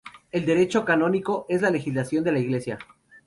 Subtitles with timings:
[0.31, 2.79] El derecho canónico es la legislación de la Iglesia.